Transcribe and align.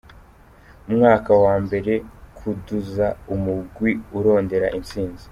Umwaka 0.89 1.31
wa 1.43 1.55
mbere: 1.65 1.93
kuduza 2.37 3.07
umugwi 3.33 3.91
urondera 4.17 4.67
intsinzi. 4.77 5.25